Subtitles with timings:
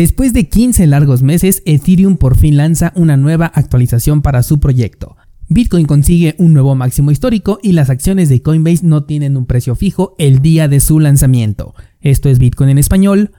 [0.00, 5.18] Después de 15 largos meses, Ethereum por fin lanza una nueva actualización para su proyecto.
[5.50, 9.74] Bitcoin consigue un nuevo máximo histórico y las acciones de Coinbase no tienen un precio
[9.74, 11.74] fijo el día de su lanzamiento.
[12.00, 13.32] Esto es Bitcoin en español.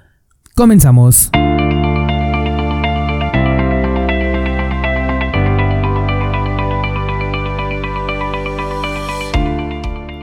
[0.53, 1.31] Comenzamos.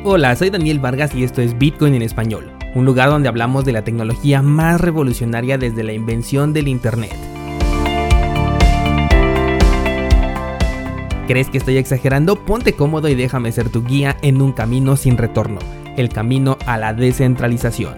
[0.04, 3.72] Hola, soy Daniel Vargas y esto es Bitcoin en español, un lugar donde hablamos de
[3.72, 7.14] la tecnología más revolucionaria desde la invención del Internet.
[11.26, 12.36] ¿Crees que estoy exagerando?
[12.44, 15.58] Ponte cómodo y déjame ser tu guía en un camino sin retorno,
[15.96, 17.94] el camino a la descentralización.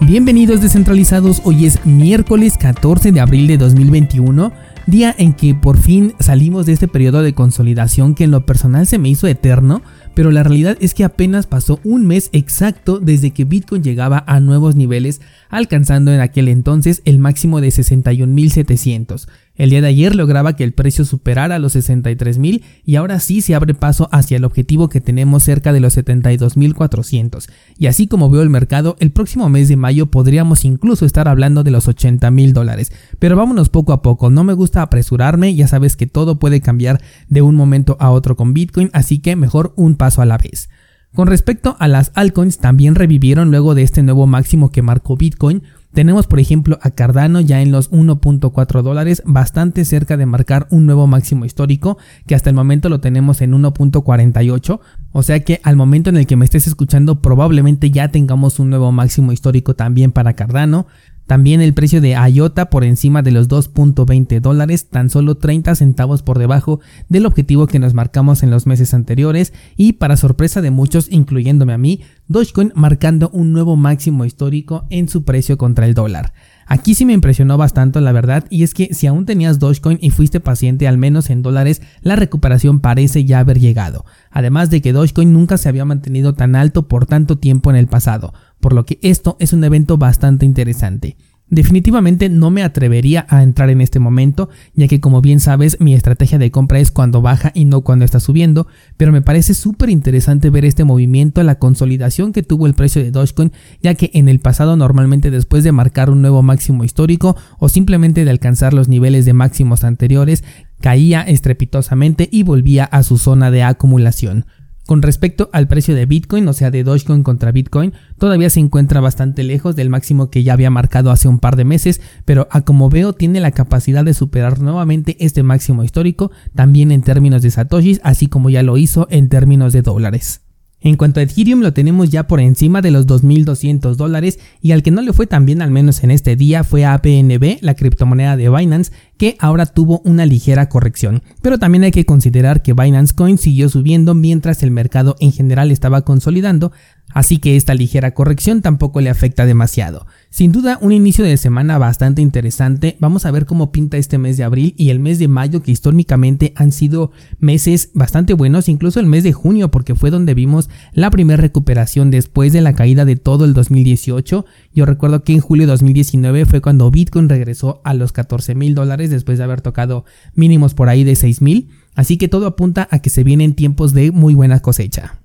[0.00, 4.52] Bienvenidos descentralizados, hoy es miércoles 14 de abril de 2021
[4.86, 8.86] día en que por fin salimos de este periodo de consolidación que en lo personal
[8.86, 9.82] se me hizo eterno,
[10.14, 14.40] pero la realidad es que apenas pasó un mes exacto desde que Bitcoin llegaba a
[14.40, 19.28] nuevos niveles, alcanzando en aquel entonces el máximo de 61.700.
[19.56, 23.54] El día de ayer lograba que el precio superara los 63.000 y ahora sí se
[23.54, 27.48] abre paso hacia el objetivo que tenemos cerca de los 72.400.
[27.78, 31.62] Y así como veo el mercado, el próximo mes de mayo podríamos incluso estar hablando
[31.62, 32.90] de los 80.000 dólares.
[33.20, 37.00] Pero vámonos poco a poco, no me gusta apresurarme, ya sabes que todo puede cambiar
[37.28, 40.68] de un momento a otro con Bitcoin, así que mejor un paso a la vez.
[41.14, 45.62] Con respecto a las altcoins, también revivieron luego de este nuevo máximo que marcó Bitcoin,
[45.94, 50.84] tenemos por ejemplo a Cardano ya en los 1.4 dólares, bastante cerca de marcar un
[50.84, 54.80] nuevo máximo histórico, que hasta el momento lo tenemos en 1.48,
[55.12, 58.70] o sea que al momento en el que me estés escuchando probablemente ya tengamos un
[58.70, 60.86] nuevo máximo histórico también para Cardano.
[61.26, 66.22] También el precio de IOTA por encima de los 2.20 dólares, tan solo 30 centavos
[66.22, 70.70] por debajo del objetivo que nos marcamos en los meses anteriores y para sorpresa de
[70.70, 75.94] muchos, incluyéndome a mí, Dogecoin marcando un nuevo máximo histórico en su precio contra el
[75.94, 76.32] dólar.
[76.66, 80.10] Aquí sí me impresionó bastante la verdad y es que si aún tenías Dogecoin y
[80.10, 84.04] fuiste paciente al menos en dólares, la recuperación parece ya haber llegado.
[84.30, 87.86] Además de que Dogecoin nunca se había mantenido tan alto por tanto tiempo en el
[87.86, 88.32] pasado
[88.64, 91.18] por lo que esto es un evento bastante interesante.
[91.54, 95.94] Definitivamente no me atrevería a entrar en este momento, ya que como bien sabes mi
[95.94, 98.66] estrategia de compra es cuando baja y no cuando está subiendo,
[98.96, 103.12] pero me parece súper interesante ver este movimiento, la consolidación que tuvo el precio de
[103.12, 107.68] Dogecoin, ya que en el pasado normalmente después de marcar un nuevo máximo histórico o
[107.68, 110.42] simplemente de alcanzar los niveles de máximos anteriores,
[110.80, 114.44] caía estrepitosamente y volvía a su zona de acumulación.
[114.86, 119.00] Con respecto al precio de Bitcoin, o sea de Dogecoin contra Bitcoin, todavía se encuentra
[119.00, 122.60] bastante lejos del máximo que ya había marcado hace un par de meses, pero a
[122.60, 127.50] como veo tiene la capacidad de superar nuevamente este máximo histórico, también en términos de
[127.50, 130.43] satoshis, así como ya lo hizo en términos de dólares.
[130.84, 134.82] En cuanto a Ethereum lo tenemos ya por encima de los 2.200 dólares y al
[134.82, 137.74] que no le fue tan bien al menos en este día fue a PNB, la
[137.74, 141.22] criptomoneda de Binance, que ahora tuvo una ligera corrección.
[141.40, 145.70] Pero también hay que considerar que Binance Coin siguió subiendo mientras el mercado en general
[145.70, 146.70] estaba consolidando,
[147.14, 150.06] así que esta ligera corrección tampoco le afecta demasiado.
[150.28, 152.96] Sin duda, un inicio de semana bastante interesante.
[152.98, 155.70] Vamos a ver cómo pinta este mes de abril y el mes de mayo, que
[155.70, 160.68] históricamente han sido meses bastante buenos, incluso el mes de junio, porque fue donde vimos
[160.92, 164.44] la primera recuperación después de la caída de todo el 2018.
[164.74, 168.74] Yo recuerdo que en julio de 2019 fue cuando Bitcoin regresó a los 14 mil
[168.74, 170.04] dólares después de haber tocado
[170.34, 171.68] mínimos por ahí de 6 mil.
[171.94, 175.23] Así que todo apunta a que se vienen tiempos de muy buena cosecha.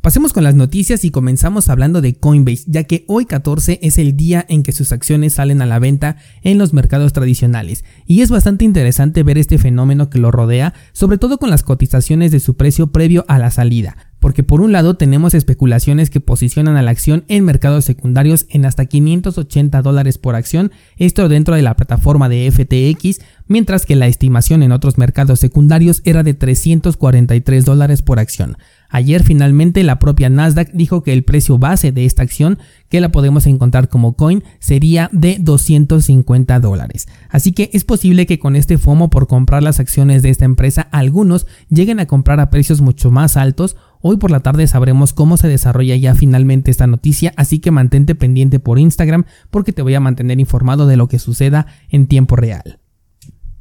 [0.00, 4.16] Pasemos con las noticias y comenzamos hablando de Coinbase, ya que hoy 14 es el
[4.16, 8.30] día en que sus acciones salen a la venta en los mercados tradicionales, y es
[8.30, 12.56] bastante interesante ver este fenómeno que lo rodea, sobre todo con las cotizaciones de su
[12.56, 16.92] precio previo a la salida, porque por un lado tenemos especulaciones que posicionan a la
[16.92, 22.30] acción en mercados secundarios en hasta 580 dólares por acción, esto dentro de la plataforma
[22.30, 28.18] de FTX, mientras que la estimación en otros mercados secundarios era de 343 dólares por
[28.18, 28.56] acción.
[28.90, 32.58] Ayer finalmente la propia Nasdaq dijo que el precio base de esta acción,
[32.88, 37.06] que la podemos encontrar como coin, sería de 250 dólares.
[37.28, 40.88] Así que es posible que con este FOMO por comprar las acciones de esta empresa,
[40.90, 43.76] algunos lleguen a comprar a precios mucho más altos.
[44.00, 48.16] Hoy por la tarde sabremos cómo se desarrolla ya finalmente esta noticia, así que mantente
[48.16, 52.34] pendiente por Instagram porque te voy a mantener informado de lo que suceda en tiempo
[52.34, 52.79] real.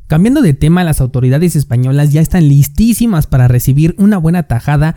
[0.09, 4.95] Cambiando de tema, las autoridades españolas ya están listísimas para recibir una buena tajada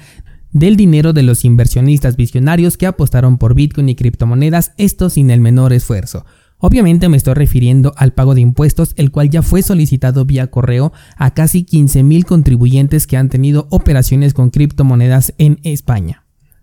[0.52, 5.40] del dinero de los inversionistas visionarios que apostaron por Bitcoin y criptomonedas, esto sin el
[5.40, 6.24] menor esfuerzo.
[6.56, 10.94] Obviamente me estoy refiriendo al pago de impuestos, el cual ya fue solicitado vía correo
[11.18, 16.21] a casi 15.000 contribuyentes que han tenido operaciones con criptomonedas en España.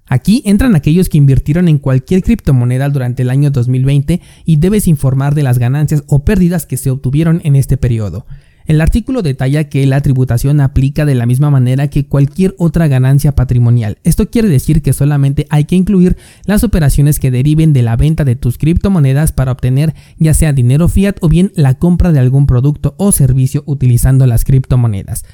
[0.10, 5.36] Aquí entran aquellos que invirtieron en cualquier criptomoneda durante el año 2020 y debes informar
[5.36, 8.26] de las ganancias o pérdidas que se obtuvieron en este periodo.
[8.70, 13.34] El artículo detalla que la tributación aplica de la misma manera que cualquier otra ganancia
[13.34, 13.98] patrimonial.
[14.04, 18.26] Esto quiere decir que solamente hay que incluir las operaciones que deriven de la venta
[18.26, 22.46] de tus criptomonedas para obtener ya sea dinero fiat o bien la compra de algún
[22.46, 25.26] producto o servicio utilizando las criptomonedas.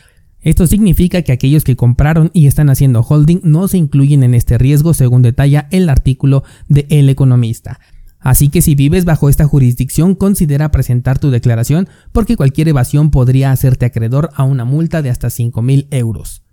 [0.45, 4.59] Esto significa que aquellos que compraron y están haciendo holding no se incluyen en este
[4.59, 7.80] riesgo según detalla el artículo de El Economista.
[8.19, 13.51] Así que si vives bajo esta jurisdicción, considera presentar tu declaración porque cualquier evasión podría
[13.51, 16.44] hacerte acreedor a una multa de hasta 5.000 euros.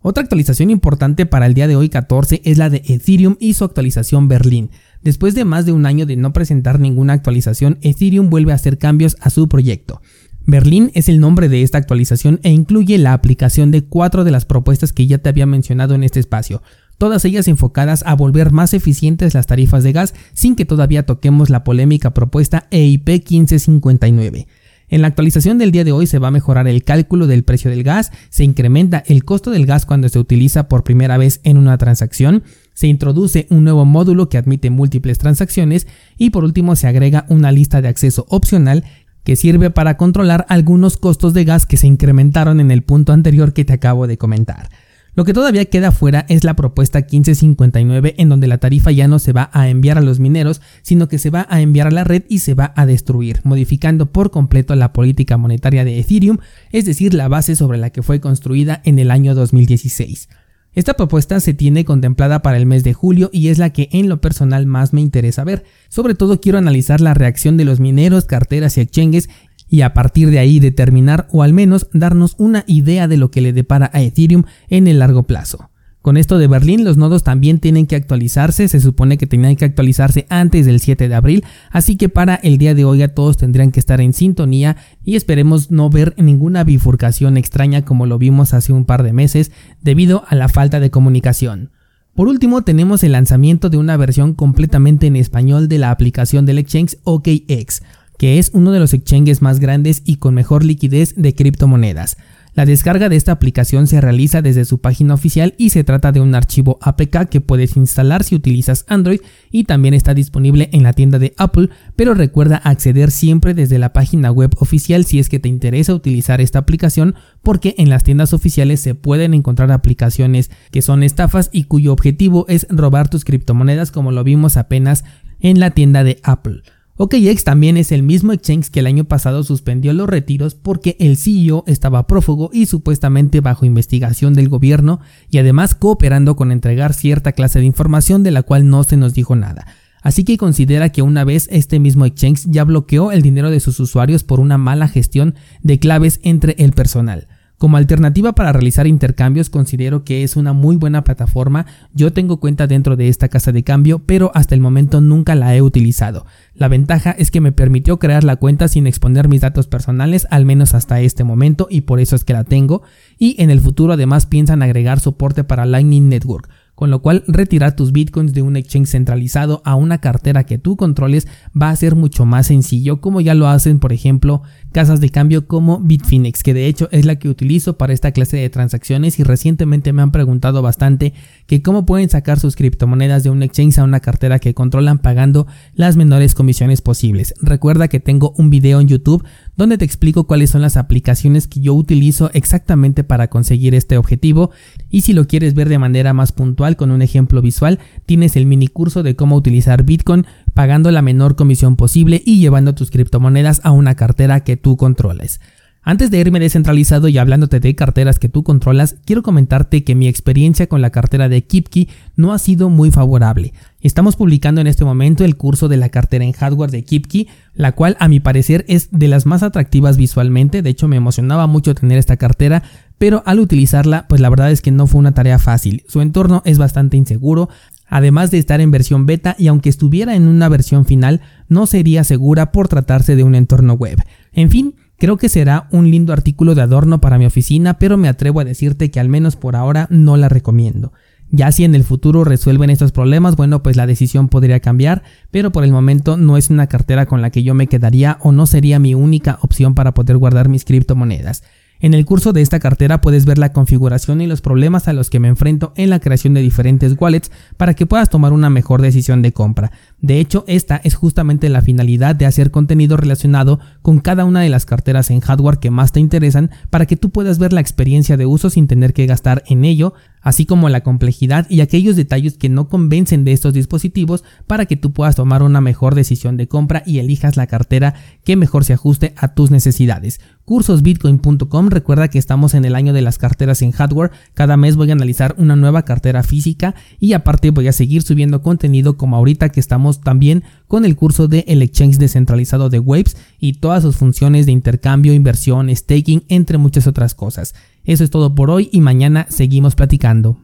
[0.00, 3.64] Otra actualización importante para el día de hoy 14 es la de Ethereum y su
[3.64, 4.70] actualización Berlín.
[5.02, 8.78] Después de más de un año de no presentar ninguna actualización, Ethereum vuelve a hacer
[8.78, 10.00] cambios a su proyecto.
[10.46, 14.44] Berlín es el nombre de esta actualización e incluye la aplicación de cuatro de las
[14.44, 16.62] propuestas que ya te había mencionado en este espacio,
[16.98, 21.48] todas ellas enfocadas a volver más eficientes las tarifas de gas sin que todavía toquemos
[21.48, 24.46] la polémica propuesta EIP 1559.
[24.88, 27.70] En la actualización del día de hoy se va a mejorar el cálculo del precio
[27.70, 31.56] del gas, se incrementa el costo del gas cuando se utiliza por primera vez en
[31.56, 32.44] una transacción,
[32.74, 35.86] se introduce un nuevo módulo que admite múltiples transacciones
[36.18, 38.84] y por último se agrega una lista de acceso opcional
[39.24, 43.52] que sirve para controlar algunos costos de gas que se incrementaron en el punto anterior
[43.52, 44.68] que te acabo de comentar.
[45.16, 49.20] Lo que todavía queda fuera es la propuesta 1559 en donde la tarifa ya no
[49.20, 52.02] se va a enviar a los mineros, sino que se va a enviar a la
[52.02, 56.38] red y se va a destruir, modificando por completo la política monetaria de Ethereum,
[56.72, 60.28] es decir, la base sobre la que fue construida en el año 2016.
[60.74, 64.08] Esta propuesta se tiene contemplada para el mes de julio y es la que en
[64.08, 65.64] lo personal más me interesa ver.
[65.88, 69.28] Sobre todo quiero analizar la reacción de los mineros, carteras y exchanges
[69.68, 73.40] y a partir de ahí determinar o al menos darnos una idea de lo que
[73.40, 75.70] le depara a Ethereum en el largo plazo.
[76.04, 79.64] Con esto de Berlín, los nodos también tienen que actualizarse, se supone que tenían que
[79.64, 83.38] actualizarse antes del 7 de abril, así que para el día de hoy a todos
[83.38, 88.52] tendrían que estar en sintonía y esperemos no ver ninguna bifurcación extraña como lo vimos
[88.52, 91.70] hace un par de meses debido a la falta de comunicación.
[92.14, 96.58] Por último, tenemos el lanzamiento de una versión completamente en español de la aplicación del
[96.58, 97.80] exchange OKX,
[98.18, 102.18] que es uno de los exchanges más grandes y con mejor liquidez de criptomonedas.
[102.54, 106.20] La descarga de esta aplicación se realiza desde su página oficial y se trata de
[106.20, 109.20] un archivo APK que puedes instalar si utilizas Android
[109.50, 113.92] y también está disponible en la tienda de Apple, pero recuerda acceder siempre desde la
[113.92, 118.32] página web oficial si es que te interesa utilizar esta aplicación porque en las tiendas
[118.32, 123.90] oficiales se pueden encontrar aplicaciones que son estafas y cuyo objetivo es robar tus criptomonedas
[123.90, 125.04] como lo vimos apenas
[125.40, 126.62] en la tienda de Apple.
[126.96, 131.16] OKX también es el mismo exchange que el año pasado suspendió los retiros porque el
[131.16, 137.32] CEO estaba prófugo y supuestamente bajo investigación del gobierno y además cooperando con entregar cierta
[137.32, 139.66] clase de información de la cual no se nos dijo nada.
[140.02, 143.80] Así que considera que una vez este mismo exchange ya bloqueó el dinero de sus
[143.80, 147.26] usuarios por una mala gestión de claves entre el personal.
[147.64, 151.64] Como alternativa para realizar intercambios considero que es una muy buena plataforma.
[151.94, 155.56] Yo tengo cuenta dentro de esta casa de cambio, pero hasta el momento nunca la
[155.56, 156.26] he utilizado.
[156.52, 160.44] La ventaja es que me permitió crear la cuenta sin exponer mis datos personales, al
[160.44, 162.82] menos hasta este momento, y por eso es que la tengo.
[163.18, 167.76] Y en el futuro además piensan agregar soporte para Lightning Network con lo cual retirar
[167.76, 171.28] tus bitcoins de un exchange centralizado a una cartera que tú controles
[171.60, 174.42] va a ser mucho más sencillo como ya lo hacen por ejemplo
[174.74, 178.38] casas de cambio como Bitfinex que de hecho es la que utilizo para esta clase
[178.38, 181.14] de transacciones y recientemente me han preguntado bastante
[181.46, 185.46] que cómo pueden sacar sus criptomonedas de un exchange a una cartera que controlan pagando
[185.74, 187.34] las menores comisiones posibles.
[187.40, 189.24] Recuerda que tengo un video en YouTube
[189.56, 194.50] donde te explico cuáles son las aplicaciones que yo utilizo exactamente para conseguir este objetivo
[194.90, 198.46] y si lo quieres ver de manera más puntual con un ejemplo visual, tienes el
[198.46, 203.60] mini curso de cómo utilizar Bitcoin pagando la menor comisión posible y llevando tus criptomonedas
[203.64, 205.40] a una cartera que tú controles.
[205.86, 210.08] Antes de irme descentralizado y hablándote de carteras que tú controlas, quiero comentarte que mi
[210.08, 213.52] experiencia con la cartera de Kipki no ha sido muy favorable.
[213.82, 217.72] Estamos publicando en este momento el curso de la cartera en hardware de Kipki, la
[217.72, 221.74] cual a mi parecer es de las más atractivas visualmente, de hecho me emocionaba mucho
[221.74, 222.62] tener esta cartera,
[222.96, 225.84] pero al utilizarla pues la verdad es que no fue una tarea fácil.
[225.86, 227.50] Su entorno es bastante inseguro,
[227.94, 232.02] además de estar en versión beta y aunque estuviera en una versión final no sería
[232.02, 234.02] segura por tratarse de un entorno web.
[234.32, 238.06] En fin, Creo que será un lindo artículo de adorno para mi oficina, pero me
[238.08, 240.92] atrevo a decirte que al menos por ahora no la recomiendo.
[241.30, 245.50] Ya si en el futuro resuelven estos problemas, bueno, pues la decisión podría cambiar, pero
[245.50, 248.46] por el momento no es una cartera con la que yo me quedaría o no
[248.46, 251.42] sería mi única opción para poder guardar mis criptomonedas.
[251.84, 255.10] En el curso de esta cartera puedes ver la configuración y los problemas a los
[255.10, 258.80] que me enfrento en la creación de diferentes wallets para que puedas tomar una mejor
[258.80, 259.70] decisión de compra.
[260.04, 264.50] De hecho, esta es justamente la finalidad de hacer contenido relacionado con cada una de
[264.50, 268.18] las carteras en hardware que más te interesan para que tú puedas ver la experiencia
[268.18, 272.36] de uso sin tener que gastar en ello, así como la complejidad y aquellos detalles
[272.36, 276.48] que no convencen de estos dispositivos para que tú puedas tomar una mejor decisión de
[276.48, 277.94] compra y elijas la cartera
[278.24, 280.20] que mejor se ajuste a tus necesidades.
[280.44, 284.90] Cursosbitcoin.com recuerda que estamos en el año de las carteras en hardware, cada mes voy
[284.90, 289.48] a analizar una nueva cartera física y aparte voy a seguir subiendo contenido como ahorita
[289.48, 289.60] que
[290.00, 294.52] también con el curso de el exchange descentralizado de Waves y todas sus funciones de
[294.52, 297.54] intercambio, inversión, staking, entre muchas otras cosas.
[297.84, 300.43] Eso es todo por hoy y mañana seguimos platicando.